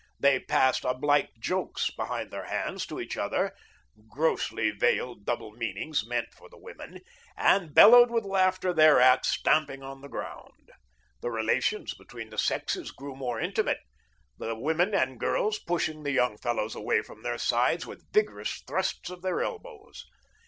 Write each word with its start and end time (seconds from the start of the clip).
They 0.19 0.39
passed 0.39 0.83
oblique 0.83 1.39
jokes 1.39 1.91
behind 1.91 2.31
their 2.31 2.45
hands 2.47 2.87
to 2.87 2.99
each 2.99 3.17
other 3.17 3.55
grossly 4.09 4.71
veiled 4.71 5.25
double 5.25 5.51
meanings 5.51 6.03
meant 6.07 6.33
for 6.33 6.49
the 6.49 6.57
women 6.57 7.01
and 7.37 7.75
bellowed 7.75 8.09
with 8.09 8.23
laughter 8.25 8.73
thereat, 8.73 9.27
stamping 9.27 9.83
on 9.83 10.01
the 10.01 10.07
ground. 10.09 10.71
The 11.21 11.29
relations 11.29 11.93
between 11.93 12.31
the 12.31 12.39
sexes 12.39 12.89
grew 12.89 13.15
more 13.15 13.39
intimate, 13.39 13.81
the 14.39 14.55
women 14.55 14.95
and 14.95 15.19
girls 15.19 15.59
pushing 15.59 16.01
the 16.01 16.09
young 16.11 16.35
fellows 16.39 16.73
away 16.73 17.03
from 17.03 17.21
their 17.21 17.37
sides 17.37 17.85
with 17.85 18.11
vigorous 18.11 18.63
thrusts 18.67 19.11
of 19.11 19.21
their 19.21 19.43
elbows. 19.43 20.03